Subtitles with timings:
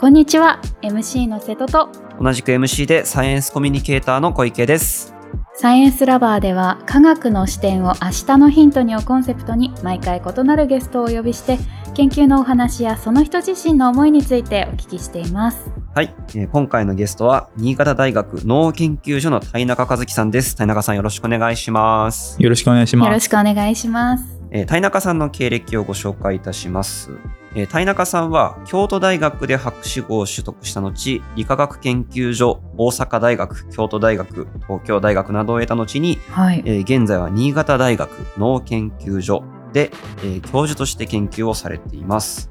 [0.00, 0.62] こんにちは。
[0.80, 1.90] MC の瀬戸と。
[2.18, 5.12] 同じく MC でサイエンスコミュニケーターの小池です。
[5.52, 11.58] サイエンスラバーでは科学の視点を明日のヒントにをコンセプトに毎回異なるゲストをお呼びして
[11.92, 15.70] 研究のお話やその人自身の思いについてお聞きしています。
[15.94, 20.56] はい、えー今回のゲストは新潟大学脳研究所の田中和樹さんです。
[20.56, 23.24] 田中さんよろしくお願いします、よろしくお願いしよろます。
[23.26, 24.24] しくお願いします。
[24.50, 27.10] えー田中さんの経歴をご紹介いたします、
[27.54, 36.62] えー田中さんは京都大学で博士号を取得した後理化学研究所大阪大学京都大学東京大学などを得た後にはい。
[36.64, 42.50] えー現在は新潟大学脳研究所で、えー教授として研究をされています。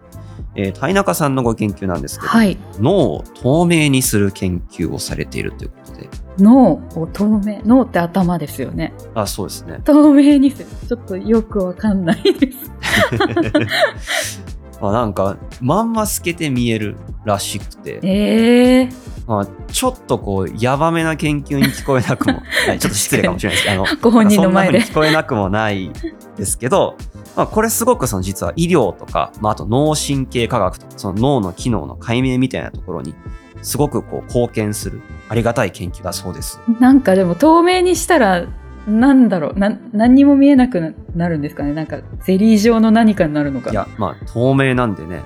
[0.56, 2.58] えー田中さんのご研究なんですけど、はい。
[2.80, 6.10] 脳を透明にする研究をされているということで、
[6.40, 8.94] 脳を透明脳って頭ですよね。
[9.16, 9.80] あ、そうですね。
[9.86, 10.66] 透明にする。
[10.88, 12.72] ちょっとよくわかんないです
[14.82, 18.94] まあなんか、まんま透けて見えるらしくて、えー、
[19.28, 22.80] まあ、ちょっとこう、やばめな研究に聞こえなくも、はい。
[22.80, 23.70] ちょっと失礼かもしれないです。
[23.70, 24.82] けど、あの、ご本人の前で。
[24.82, 25.92] そんな風に聞こえなくもない
[26.38, 26.96] ですけど、
[27.36, 33.14] まあ、これすごくその実は医療とか、まあ、あと脳神経科学とか、その脳の機能の解明みたいなところに、
[33.62, 36.60] すごくこう貢献する、ありがたい研究だそうです。
[36.80, 38.46] なんかでも透明にしたら
[38.90, 39.60] なんだろう。
[39.60, 41.74] な何にも見えなくななるんですかね。
[41.74, 43.72] なんかゼリー状の何かになるのか。
[43.72, 45.22] いや、まあ、透明なんでね、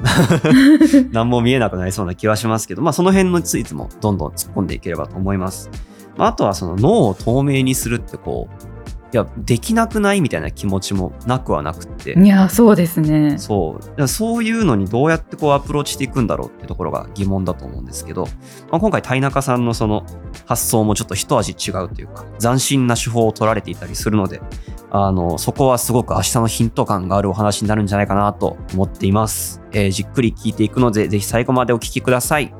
[1.11, 5.69] 何も見えなくなりそうな気はしますけど、まあ、その辺についてもどんどん突っ込んでいければと思います。
[6.17, 8.72] まあ、あとはその脳を透明にするってこう、
[9.13, 10.21] いや、できなくない？
[10.21, 14.07] みたいな気持ちもなくはなくって、いやそうですねそう。
[14.07, 18.25] そういうのにどうやってこうアプローチしていくんだろうっていうところが疑問だと思うんですけど、
[18.71, 20.03] まあ、今回、田中さんのその
[20.47, 24.41] 発想もちょっと一味違うというか、斬新な手法を取られていたりするので、
[24.89, 29.61] あの、そこはすごく明日のヒント感があるお話になるんじゃないかなと思っています。
[29.71, 32.51] えーじっくり聞いていくので、ぜひ最後までお聞きください。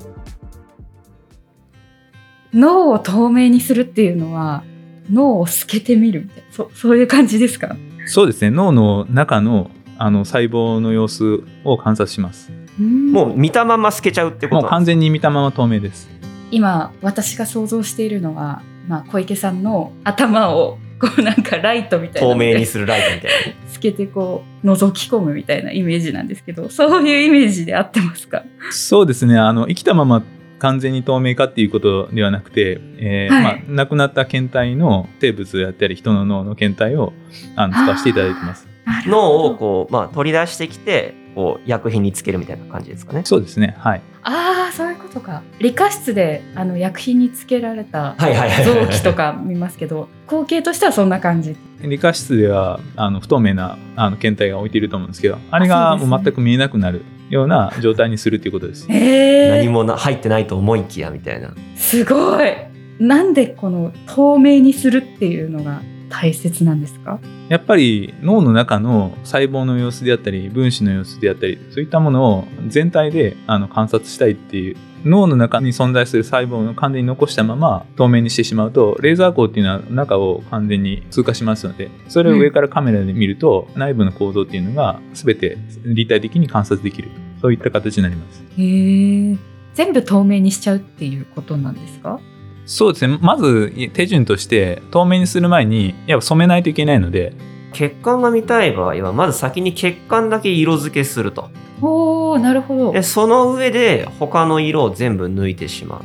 [2.53, 4.63] 脳を透明にするっていうのは
[5.11, 7.75] 脳を透けてみるみたいなそそういう感じですか？
[8.05, 8.49] そうですね。
[8.49, 12.51] 脳の中のあの細胞の様子を観察します。
[12.79, 16.09] もう見たまま透けちゃうってこもう完全に見たまま透明です。
[16.51, 23.71] 今私が想像しているのは、まあ、小池さんの頭をこうなんかライトみたいな透明にするライトみたいな。
[23.71, 28.43] 透けてこう覗き込むみたいなイメージなんですけどそういうイメージで合ってますか？
[28.71, 29.37] そうですね。
[29.37, 30.23] あの生きたまま
[30.59, 37.13] 完全に透明かっていうことではなくて、えーはいまあ、亡くなった検体の生物であったり人の脳の検体を
[37.55, 38.67] あの使わせていただいてます。
[39.07, 43.21] 脳をこう、まあ、取り出してきて、こう、薬品につけるみたいな感じですかね。
[43.25, 43.75] そうですね。
[43.79, 44.01] はい。
[44.25, 48.15] ああそういうことか理科室であの薬品につけられた。
[48.63, 51.57] 臓器とか見ますけど 光景としてはそんな感じ？
[51.81, 58.87] 理科室ではあの不透明なあの検体が置いていると思うんですけど、あれがもう全く見えなくなるような状態にするということです。
[58.89, 61.53] え何もな入ってないと思いきやみたいな。
[61.75, 62.51] すごい
[62.99, 67.19] なんでこの透明にするっていうのが大切なんですか？
[67.49, 87.09] やっぱり脳の中の細胞の様子であったり分子の様子であったりそういったものを全体であの観察したいっていう脳の中に存在する細胞を完全に残したまま透明にしてしまうとレーザー光っていうのは中を完全に通過しますのでそれを上からカメラで見ると、内部の構造っていうのが全て立体的に観察できる。
[87.41, 88.41] そういった形になります。
[88.57, 89.37] へえ
[89.73, 92.19] 全部透明にしちゃうっていうことなんですか？
[92.65, 93.17] そうですね。
[93.21, 97.33] まず手順として透明にする前にやっぱ染めないといけないので。
[97.73, 101.49] 血管が見たい場合は、まず先に血管だけ色付けすると。
[101.81, 106.01] おーなるほどで、その上で他の色を全部抜いてしまう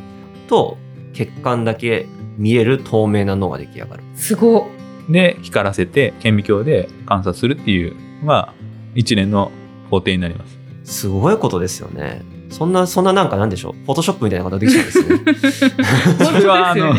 [0.48, 0.76] と、
[1.12, 2.06] 血管だけ
[2.36, 4.02] 見える透明な脳が出来上がる。
[4.14, 4.62] すごっ
[5.08, 8.52] で光らせて顕微鏡で観察するっていうのが
[8.94, 9.50] 一連の
[9.90, 10.58] 工程になります。
[10.84, 12.22] すごいことですよね。
[12.50, 13.84] そんな、そんななんかなんでしょう？
[13.84, 15.74] フォトショップみたいなことができちゃうんですね。
[16.24, 16.94] それはあの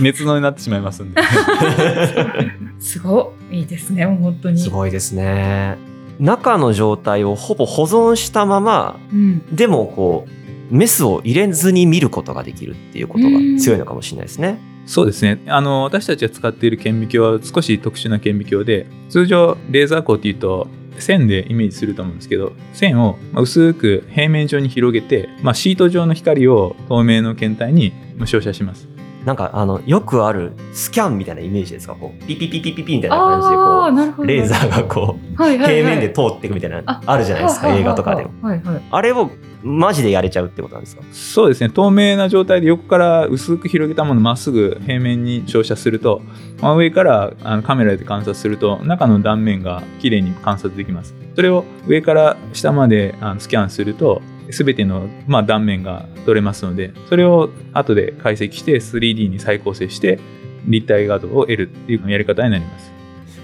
[0.00, 1.20] 熱脳になってしまいますんで。
[2.78, 5.76] すごいいいですねもう本当にすごいですね。
[6.18, 14.58] 中の状態をほぼ保存したまま、うんでもこう、メスを入れずに見ることができるっていうことが強いのかもしれないですね。
[14.86, 15.40] そうですね。
[15.46, 20.68] あの私たちが使っている顕微鏡は少し特殊な顕微鏡で、通常レーザー光っていうと
[20.98, 28.95] 線でイメージすると思うんですけど、線をまあ薄く平面上に広げて、まあ、シート状の光を透明の検体にまあ照射します。
[29.26, 38.30] なんか、あの、よくあるスキャンみたいなイメージですかこう、ピピピピピピみたいな感じで、あこう、レーザーがこう、はいはいはい平面で通っていくみたいな、ああるじゃないですか、映画とかでも。
[38.40, 39.30] はいはいあれを
[39.62, 41.02] マジでやれちゃうってことなんですか？
[41.10, 41.70] そうですね。
[41.70, 46.22] 透明な状態で横から薄く広げたものをまっすぐ平面に照射すると、
[46.60, 51.16] まあ、上からあのカメラで観察すると中の断面が綺麗に観察できます。
[51.34, 60.18] それを上から下まであのスキャンすると全ての、まあ、断面が取れますのでそれを後で解析して 3D に再構成して
[60.66, 62.92] 立体画像を得るっていうやり方になります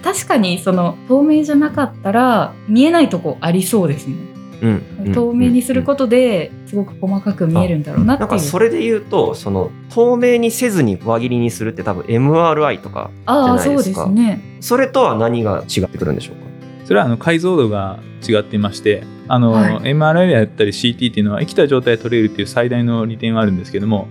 [0.03, 4.17] 確かにその透明じゃなかったら見えないとこありそうですね。
[4.63, 8.39] うん透明にすることですごく細かく見えるんだろうなってないんう。
[8.39, 14.41] かそれで言うとその透明にせずに輪切りにするって多分 MRI とかああそうじゃないですかですね。
[14.61, 16.52] それとは何が違ってくるんでしょうか？
[16.93, 19.77] それはあの解像度が違っていましてあの、はい。
[19.79, 24.09] MRI であったり CT っていうのは生きた状態で撮れるっていう最大の利点はあるんですけども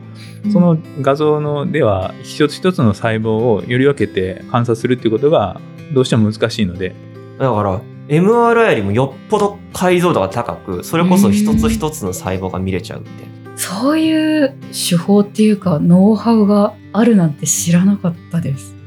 [0.52, 5.62] その画像のでは一つ一つの細胞をより分けて観察するっていうことが
[5.94, 6.96] どうしても難しいので。
[7.38, 13.10] だから MRI よりもよっぽど解像度が高くそれこそ一つ一つの細胞が見れちゃうって。
[13.58, 18.81] そういう手法っていうかノウハウがあるなんて知らなかったです。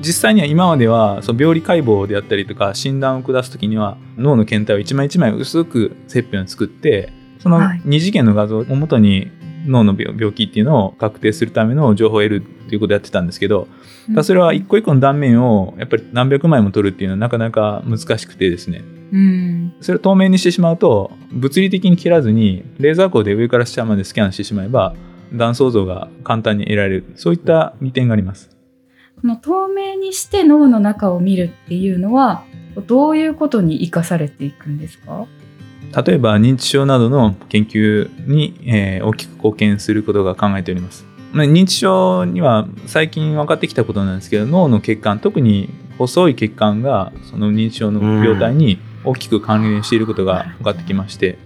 [0.00, 7.82] 実際には今まではその病理解剖であったりとか診断を下す時には脳の検体を一枚一枚薄く切片を作ってそのはい。
[7.84, 9.30] 二次元の画像をもとに
[9.66, 13.68] 脳の病病気っていうのを確定するための情報を得るっていうことをやってたんですけど
[14.08, 18.82] ただそれは一個一個の断面をやっぱり何百枚も取るっていうのはなかなか難しくてですね。
[19.12, 19.74] うん。
[19.80, 24.94] それを透明にしてしまうと物理的に切らずにレーザー光で上から下までスキャンしてしまえば
[25.32, 27.12] 断層像が簡単に得られる。
[27.16, 28.59] そういった利点があります
[29.20, 32.42] この透明にして脳の中を見るっていうのは
[32.86, 35.26] どういうことに生かされていくんですか？
[36.04, 41.04] 例えば認知症などの研究に、えー大きく貢献することが考えております。
[41.32, 45.68] ま認知症には最近分かってきたことなんですけど脳の血管特に
[45.98, 51.38] 細い血管がその認知症の病態に大きく関連していることが分かってきまして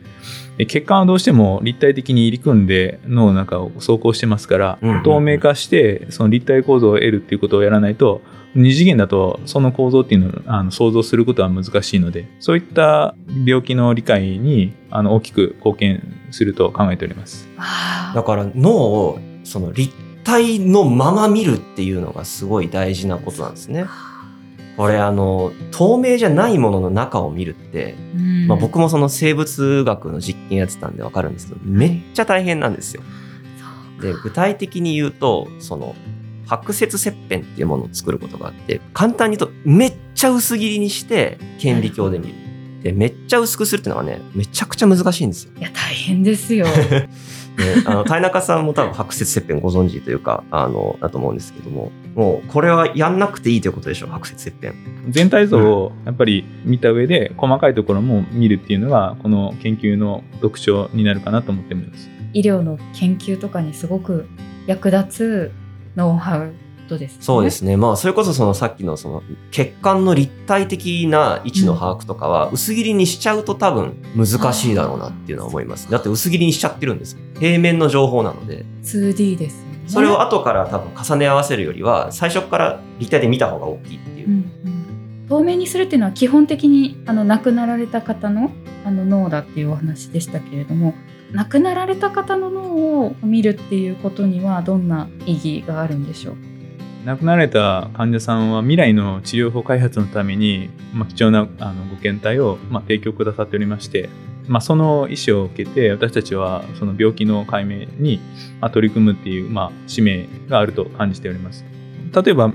[0.58, 8.22] 血管はどうしても立体的に入り組んで脳の中を走行してますからうんうん透明化してその立体構造を得るっていうことをやらないと
[8.54, 17.48] 二次元だとその構造っていうのをあの想像することは難しいのでそういった病気の理解にあの大きく貢献すると考えております。
[17.56, 19.92] あだから脳をその立
[20.22, 23.86] 体のまま見るっていうのがすごい大事なことなんですね。
[24.76, 33.02] これあの透明じゃないものの中を見るって、うんまあ、僕もその生物学の実験やってたんでわかるんですけどめっちゃ大変なんですよ。
[34.00, 35.94] で具体的に言うとその
[36.46, 42.44] 白節切片っていうものを作ることがあって簡単に言うとめっちゃ薄切りにして顕微鏡で見る。
[42.82, 45.52] でめっちゃ薄くするっていうのはねめちゃくちゃ難しいんですよ。
[45.58, 46.66] いや大変ですよ。
[47.56, 54.74] ね、あの、田中さんも多分白節切片ご存知というか、あの、だと思うんですけども、もう、これはやんなくていいということでしょう、白節切片。
[55.08, 62.08] 全体像をやっぱり見た上で細かいところも見るっていうのがこの研究の特徴になるかなと思ってます。
[62.32, 64.26] 医療の研究とかにすごく
[64.66, 65.52] 役立つ
[65.94, 66.52] ノウハウ
[66.84, 67.18] とですね。
[67.20, 67.76] そうですね。
[67.76, 75.90] まあ、それこそそのさっきのその血管の立体的な位置の把握とかは、薄切りにしちゃうと多分難しいだろうなっていうのは思います。
[75.90, 77.16] だって薄切りにしちゃってるんです。
[77.40, 79.80] 平面の情報なので、2D ですよね。
[79.86, 84.30] それを後から多分重ね合わせるよりは、最初から立体で見た方が大きいっていうう。
[84.30, 84.36] んう
[84.70, 84.74] ん
[85.26, 88.50] 透明にするっていうのは基本的にあの亡くなられた方の
[88.84, 90.92] あの脳だっていうお話でしたけれども
[91.32, 92.62] 亡くなられた方の脳
[93.06, 96.36] を見るっていうことにはどんな意義があるんでしょう？
[97.04, 104.08] 亡くなられた患者さんは未来の治療法開発のために、まあ、貴重なあのご検体を、まあ、提供くださっておりまして、
[104.48, 108.20] まあ、その意思を受けて私たちはその病気の解明に
[108.72, 111.64] 取り組むっていう、まあ、使命があると感じております。
[112.14, 112.52] 例えば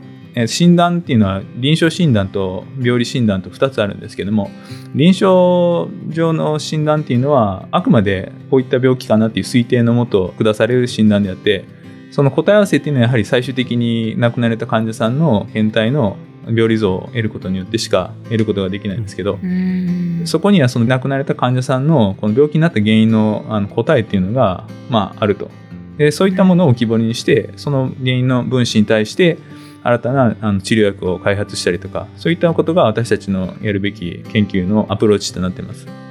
[0.48, 4.52] 診断っていうのは臨床診断と病理診断と2つあるんですけども
[4.94, 11.66] 臨床上の診断っていうのはあくまでこういった病気かなっていう推定のもと下される診断であって
[12.12, 20.22] その答え合わせっていうのはやはり最終的に亡くなられた患者さんの検体の病理像を得ることによってしか得ることができないんですけど、うん。
[20.26, 25.50] そこにはその亡くなられた患者さんのこの病気になった原因のあの答えっていうのが、まあ、あると。
[25.98, 29.38] でそういったものを希望にしてその原因の分子に対して
[29.84, 36.09] 新たなあの治療薬を開発したりとかそういったことが私たちのやるべき研究のアプローチとなっています。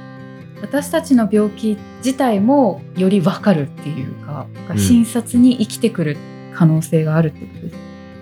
[0.61, 4.77] 私たちの病気自体もより分かるっていうか、うん。
[4.77, 6.17] 診察に生きてくる
[6.53, 7.75] 可能性があるってことです。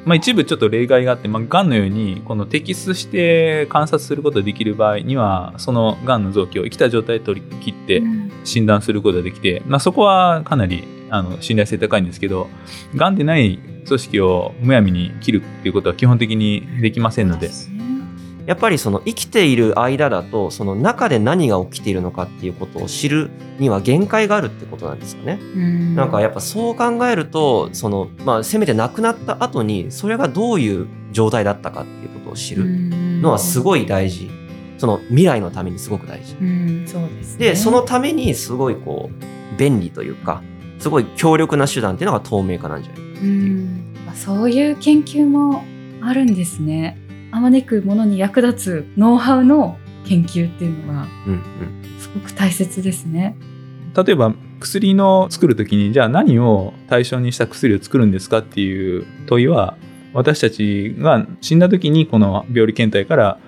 [0.06, 8.32] まあ、一部ちょっと例外があって、まあ、がんのようにこの摘出して観察することができる場合にはそのがんの臓器を生きた状態で取り切ってうん。
[8.46, 12.48] 診断することができて、まあ、そこはかなりあの信頼性高いんですけど
[12.96, 17.50] がんでない組織をむやみに切るっていうことは基本的にできませんので
[18.48, 25.38] やっぱりその生きている間だとその中で何が起きているのかっていうことを知るには限界があるってことなんですよね。
[25.42, 32.66] うんなんかやっぱそう考えるとその、まあ、せめて亡くなった後にそれがどういう状態だったかっていうことを知る
[33.22, 34.30] のはすごい大事
[34.78, 36.36] その未来のためにすごく大事。
[36.40, 37.46] うん、そうですね。
[37.50, 40.44] で、そのためにすごいこう、便利というか、
[40.80, 43.64] すごい強力な手段っていうのが透明化なんじゃないかなってういう。
[43.64, 45.64] ん、まあそういう研究も
[46.02, 46.98] あるんですね。
[47.32, 52.00] あまねくものに役立つノウハウの研究っていうのがうんうん。
[52.00, 53.36] すごく大切ですね。
[53.96, 59.78] 例えば薬の作る時にじゃあ何を対象にした薬を作るんですかっていう問いは
[60.14, 63.40] 私たちが死んだ時にこの病理検体から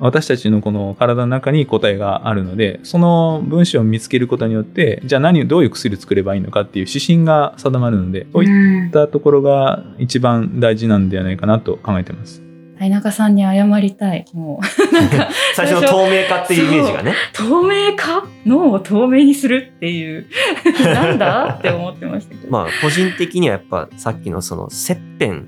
[0.00, 12.43] 私たちのこの体の中に答えがあるのでその分子を見つけることによってじゃあ何をどういう薬を作ればいいのかっていう指針が定まるのでそういっうんたところが一番大事なんではないかなと考えてます。
[12.78, 14.24] 田中さんに謝りたい。
[14.32, 17.14] もうなんか最初の透明化っていうイメージがね。
[17.32, 20.26] 透明化脳を透明にするっていう
[20.84, 22.50] なんだって思ってましたけど。
[22.50, 25.44] まあ、個人的にはやっぱさっきのその切片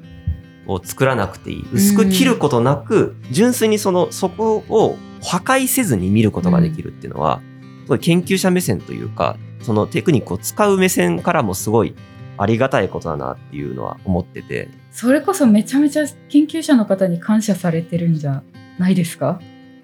[0.66, 1.66] を作らなくていい。
[1.72, 7.40] 薄く切ることなく、純粋にその、そこを破壊せずに見ることができるっていうのは、
[7.84, 11.94] すごい研究者目線というか、そのテクニックを使う目線からもすごい
[12.38, 18.42] ありがたいことだなっていうのは思ってて、それこそめちゃめちゃ研究者の方に感謝されてるんじゃ
[18.78, 19.40] ないですか？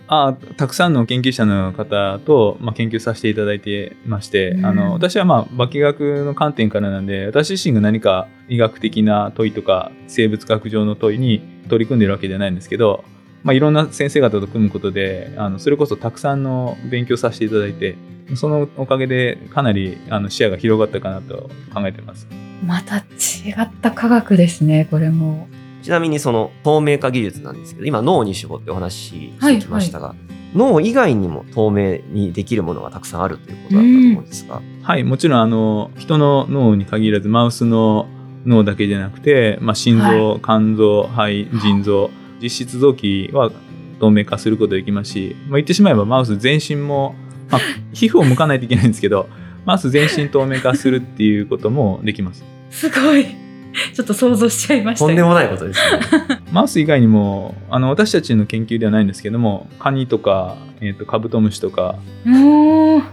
[0.09, 4.67] あたくさんの研究者の方と、まあ、研究させていただいてまして、うん。
[4.67, 13.05] あの私はまあ化学の観点からなんで私自身が何か医学的な問いとか生物学上の問いに取り組んでるわけじゃないんですけど、
[13.43, 17.97] まあ、いろんな先生方と組むことであのそれこそたくさんの勉強させていただいて
[18.37, 22.27] そのおかげでかなりあの視野が広がったかなと考えてます。
[22.65, 23.03] また違
[23.61, 25.49] った科学ですね、これも。
[25.83, 29.09] ちなみにその透明化技術なんですけど、今脳に絞ってお話し
[29.41, 30.15] してきましたが、
[30.55, 38.07] 脳以外にも透明にできるものがたくさんあるということだったと思うんですが、はい、もちろんあの人の脳に限らずマウスの
[38.45, 42.11] 脳だけじゃなくて、まあ、心臓、肝臓肺腎臓
[42.43, 43.51] 実質臓器は
[44.01, 47.15] 透明化することができますし、まあ、言ってしまえばマウス全身も、
[47.51, 47.61] まあ、
[47.95, 49.29] 皮膚を剥かないといけないんですけど
[49.65, 53.43] マウス全身透明化するっていうこともできますすごい。
[53.95, 55.29] ちょっと想像しちゃいましたとんでよ。
[55.29, 56.41] もないことですね。
[56.53, 61.97] マウス以外にもあの私たちの研究ではないんですけどもカニとか、えー、とカブトムシとか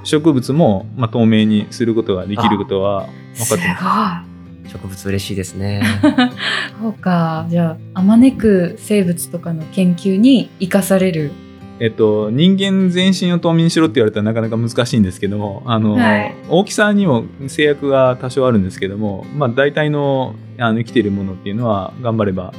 [0.03, 3.83] 植物も、まあ、透明にすることができることは分すかってます
[4.23, 4.28] ごい。
[4.69, 5.81] 植物嬉しいですね。
[6.81, 7.45] そうか。
[7.49, 11.31] じゃあ、あまねく生物とかの研究に生かされる。
[11.81, 22.53] えっと、人間全身を透明にしろって言われたらなかなか難しいんですけどもあの、はい大きさにも制約が多少あるんですけども、まあ、大体のあの生きているものっていうのは頑張れば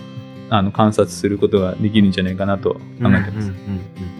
[0.49, 3.11] あの観察することができるんじゃないかなと考えてます。
[3.11, 4.19] うんうんうん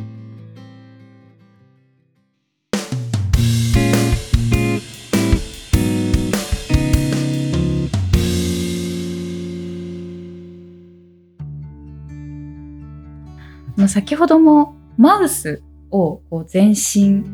[13.81, 17.25] あの先ほどもマウスをこう全身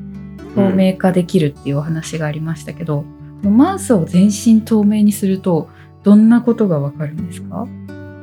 [0.54, 3.02] 透明化できるっていうお話がありましたけど、
[3.42, 5.68] マウスを全身透明にすると
[6.04, 7.66] どんなことがわかるんですか？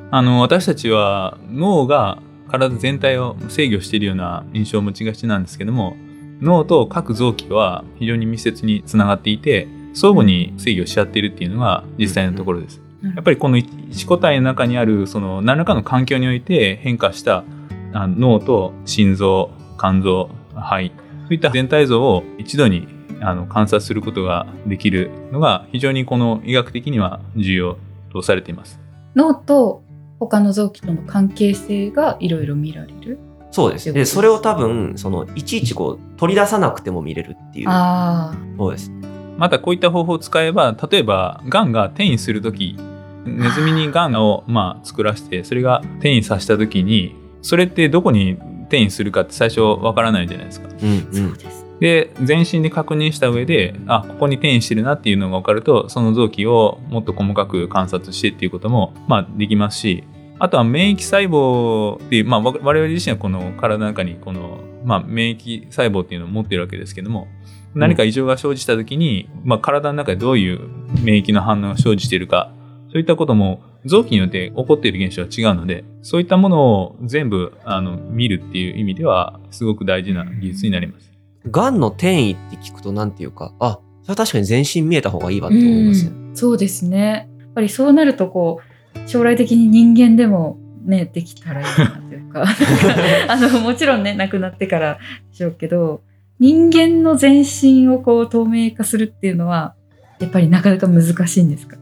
[0.09, 5.97] あの私たちは脳が体全体を制御しているような印象を持ちがちなんですけども
[6.39, 12.79] 脳と各臓器は非常に密接につながっていて相互に制御し合っているっていうのが実際のところです。
[13.03, 17.43] やっぱりこの一個体の中にあるその何らかの環境において変化した
[17.93, 20.91] あ脳と心臓肝臓肺
[21.25, 22.87] そういった全体像を一度に
[23.21, 27.77] あの観察することができるのが非常にこの医学的には重要
[28.11, 28.79] とされています。
[29.15, 29.83] 脳と
[30.19, 33.19] 他の臓器との関係性がいろいろ見られる？
[33.51, 33.93] そうです。
[33.93, 37.67] で、それを多分、その、いちいちこう、取り出さなくても見れるっていう。
[37.69, 38.91] あそうです。
[39.37, 42.77] またこういった方法を使えば例えばがんが転移する時
[43.25, 48.33] ネズミにがんをまあ作らせてそれが転移させた時にそれってどこに
[48.63, 50.69] 転移するかって最初わからないじゃないですか。
[50.69, 51.63] うんうです。
[51.79, 60.05] で全身で確認した上であここに転移してるなっていうのが分かるとその臓器をもっと細かく観察してっていうことも、まあ、できますし
[60.39, 67.27] あとは免疫細胞っていう、まあ、わ我々自身はこの体の中にこの、まあ、免疫細胞っていうのを持ってるわけですけども
[67.75, 70.69] 何か異常が生じた時に、まあ、体の中でどういう
[71.01, 72.53] 免疫の反応が生じているか
[72.91, 81.11] そういったことも臓器によって起こっている現象は違うのでそういったものを全部あの見るっていう意味ではすごく大事な技術になります。
[81.49, 86.11] がんの転移って聞くとなんていうか、あ、それは確かに全身見えた方がいいわって思いますね。
[86.15, 87.27] うんそうですね。
[87.39, 88.59] やっぱりそうなるとこ
[88.95, 92.43] う将来的に人間でもねできたらいいなというか
[93.29, 94.97] あのもちろんね亡くなってから
[95.29, 96.01] でしょうけど
[96.39, 99.75] 人間の全身をこう透明化するっていうのは
[100.19, 101.77] やっぱりなかなか難しいんですか？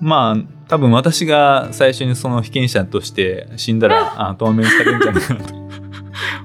[0.00, 0.36] まあ
[0.68, 5.54] 多分私が最初にその被験者として死んだらあ透明にされるんじゃないかなと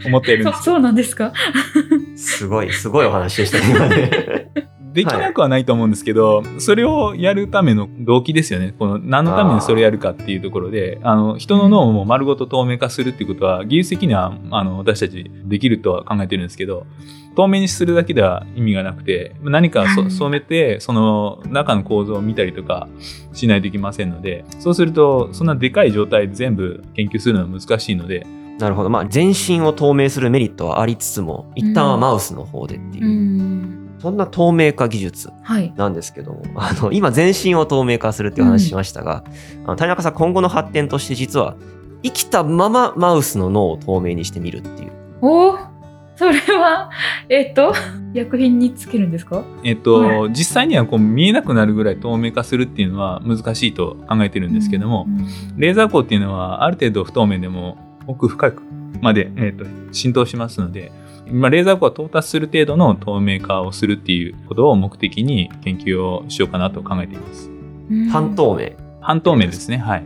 [0.06, 0.58] 思っているんです。
[0.60, 1.32] そそうなんですか？
[2.18, 4.52] すごい、すごいお話でしたね、今ね。
[4.98, 8.74] できなくはないと思うんですけど、それをやるための動機ですよね。
[8.80, 16.88] この何のためにそれをやるかっていうところで、あの人の脳をも丸ごと透明化するっていうことは、技術的にはあの私たちできるとは考えてるんですけど、
[17.36, 22.88] 透明にするだけでは意味がなくて、何か染めて、その中の構造を見たりとか
[23.34, 28.26] しないといけませんので、そうすると、そんなでかい状態で全部研究するのは難しいので、
[28.58, 28.90] なるほど。
[28.90, 35.74] まあ、全身を透明するメリットはありつつも、一旦はマウスの方でっていう、うんそんな透明化技術はい。
[35.76, 39.24] なんですけども、あの、今全身を透明化するっていう話しましたが、
[39.66, 41.56] あの谷中さん、今後の発展として実は、
[42.04, 44.92] 生きたままマウスの脳を透明にしてみるっていう。
[45.22, 45.68] おー
[46.16, 46.90] それは
[47.30, 47.76] えっ、と
[48.12, 49.44] 薬品につけるんですか？
[49.64, 55.28] えっと、は実際にはこう見えなくなるぐらい透明化するっていうのは難しいと考えてるんですけども、うん。
[55.60, 57.78] レーザー光っていうのはある程度不透明でも
[58.08, 58.64] 奥深く
[59.02, 60.92] まで、えーと浸透しますので、
[61.32, 67.50] まあ、レーザー光は到達する程度の透明化をするっていうことを目的に研究をしようかなと考えています。
[67.90, 68.72] うん半透明。
[69.02, 69.78] 半透明ですね。
[69.78, 70.06] はい。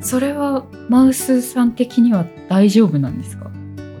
[0.00, 3.50] それはマウスさん的には大丈夫なんですか？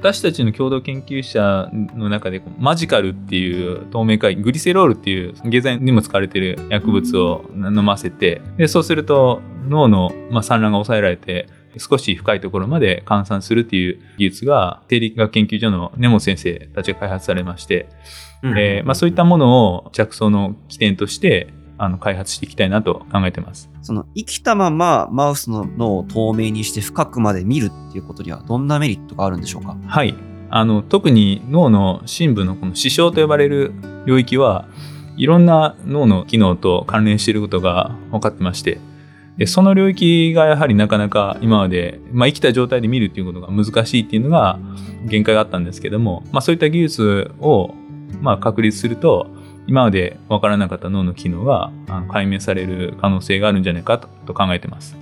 [0.00, 11.48] 私たちの共同研究者の中でマジカルっていう透明化グリセロールっていう下剤にも使われている薬物を飲ませてでそうすると脳の、まあ、産卵が抑えられて
[11.78, 17.88] 少し深いところまで換算するっていう技術が生理学研究所の根本先生たちが開発されまして、
[18.42, 23.70] うんえーまあ、そういったものを着想の起点としてあの開発していきたいなと考えてます。
[23.82, 29.76] その生きたままマウスの脳を透明にして深くまで見るっていうことにはどんなメリットがあるんでしょうか？
[29.86, 30.14] はい。
[30.50, 33.72] あの、特に脳の深部のこの視床と呼ばれる
[34.04, 34.68] 領域は
[35.16, 38.80] いろんな脳の機能と関連していることが分かってまして、
[39.36, 44.58] でその領域がやはりなかなか今まで、まあ、生きた状態で見るっていうことが難しいっていうのが
[45.06, 47.74] 限界があったんですけども、まあ、そういった技術を
[48.20, 49.28] まあ確立すると
[49.66, 51.70] 今まで分からなかった脳の機能が
[52.10, 54.96] 解明される可能性があるんじゃないかとと考えてます。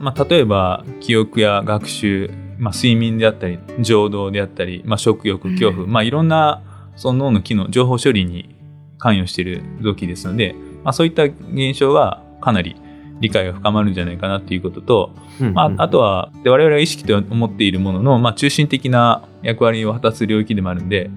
[0.00, 6.62] まあ、例えば記憶や学習、まあ、睡眠であったり情動であったり、まあ、食欲恐怖、まあ、いろんな
[6.96, 8.54] その脳の機能情報処理に
[8.98, 12.76] 関与している臓器ですので、まあ、そういった現象がかなり
[13.20, 15.14] 理解が深まるんじゃないかなということと、
[15.52, 21.10] まあ、あとはで我々が意識と思っているものの、まあ、中心的な役割を果たす領域でもあるんで、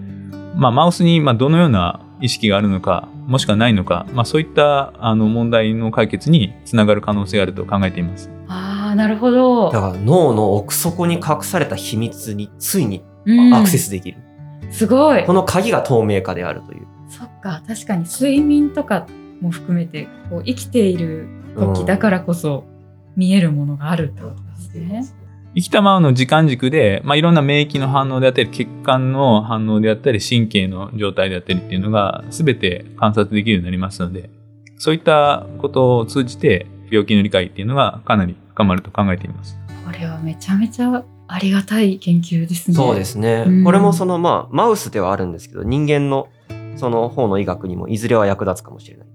[0.55, 8.29] まあ、マウスにまあどのような意識があるのかもしくはないのか、まあ、そういったあの問題の解決につながる可能性があると考えています。
[8.47, 14.17] ああなるほどだから脳の奥底に隠された秘密についにうんアクセスできる。
[14.71, 16.88] すごいこの鍵が透明化であるという。
[17.10, 19.05] そっか確かに睡眠とか
[19.41, 22.65] も含めてこう生きている時だからこそ
[23.15, 25.06] 見えるものがあるってことですね。
[25.56, 34.30] 生きたままの時間軸で、まあ、いろんな免疫の反応であったり血管の反応であったり神経の状態であったりっていうのが全て観察できるようになりますので
[34.78, 39.58] そういったことを通じて病気の理解っていうのがかなり深まると考えています。
[39.84, 42.76] これはめちゃめちゃありがたい研究ですね。
[42.76, 43.45] そうですね。
[43.47, 46.28] うんこれもそのまあマウスではあるんですけど人間の
[46.78, 49.08] その方の医学にもいずれは役立つかもしれない。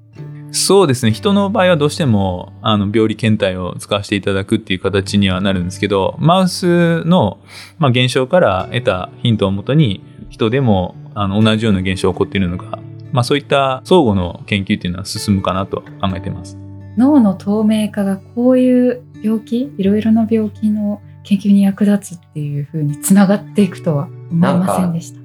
[0.55, 7.39] そうですね人の場合はどうしてもあの病理検体を使わせていただくっていう形にはなるんですけどマウスの、
[7.79, 12.81] まあ、現象から得たヒントをもとに人でもあの同じような現象が起こっているのか、
[13.13, 16.59] まあ、そういった相互の研究っていうのは進むかなと考えています。
[16.99, 25.22] 脳の透明化がこういう病気いろいろな病気の研究に役立つっていう風につながっていくとは思いませんでした。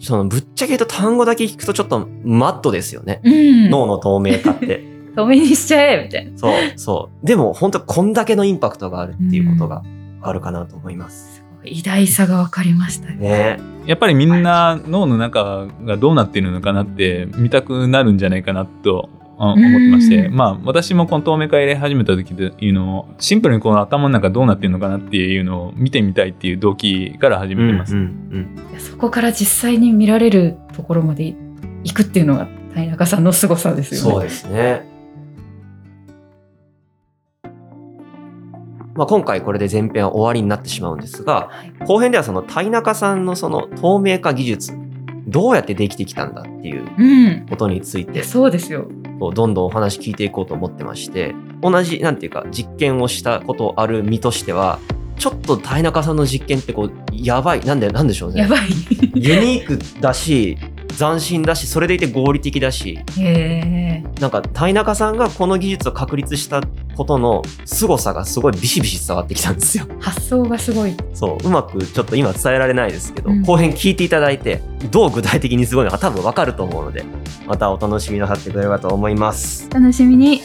[0.00, 3.20] そのぶっちゃけ言うと単語だけ聞くとちょっとマットですよね。
[3.22, 4.84] うん、脳の透明化って。
[5.14, 6.38] 透明にしちゃえみたいな。
[6.38, 7.26] そうそう。
[7.26, 9.82] でも本当こんだけのインパクトがあるっていうことが
[10.22, 11.36] あるかなと思います。
[11.36, 13.16] すごい偉大さが分かりましたね。
[13.16, 27.94] ねやっぱりみんな脳の中がどうなっているのかなって見たくなるんじゃないかなとあ思ってまして、うんまあ私もこの透明化入れ始めた時っていうのをシンプルにこの頭の中どうなっているのかなっていうのを見てみたいっていう動機から始めてます。
[27.96, 28.04] うんう
[28.38, 31.34] んそこから実際に見られるところまで
[31.84, 34.10] 行くっていうのが谷中さんの凄さですよね。
[34.12, 34.90] そうですね。
[38.94, 44.74] まあ、今回これで前編は終わりになってしまうんですが、はい後編ではその谷中さんのその透明化技術、
[45.26, 47.46] どうやってできてきたんだっていううん。
[47.48, 48.88] ことについて、そうですよ。
[49.34, 54.78] どんどんお話聞いていこうと思ってまして、同じ、なんていうか、実験をしたことある身としては、
[55.18, 58.40] ちょっと谷中さんの実験ってこう、やばい、なんで、なんでしょうね。
[58.40, 58.60] やばい。
[59.14, 60.56] ユニークだし、
[60.96, 64.04] 斬新だし、それでいて合理的だし、へえ。
[64.18, 66.62] なんか、谷中さんがこの技術を確立した
[67.00, 69.86] ことの凄さがすごいビシビシ伝わってきたんですよ。
[70.00, 74.60] 発想がすごいそう、うまくちょっと今伝えられないですけど、うん後編聞いていただいて、
[74.90, 77.04] どう具体的にすごいのか多分わかると思うので、
[77.46, 79.66] またお楽しみなさってくれればと思います。
[79.70, 80.42] 楽しみに